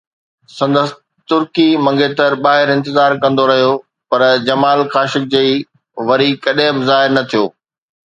سندس 0.57 0.89
ترڪي 1.29 1.67
منگيتر 1.85 2.31
ٻاهر 2.45 2.67
انتظار 2.75 3.11
ڪندو 3.21 3.43
رهيو، 3.51 3.71
پر 4.09 4.19
جمال 4.47 4.79
خاشقجي 4.93 5.47
وري 6.07 6.31
ڪڏهن 6.45 6.75
به 6.81 6.85
ظاهر 6.91 7.17
نه 7.17 7.29
ٿيو. 7.31 7.43